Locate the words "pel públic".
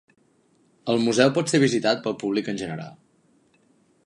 2.07-2.53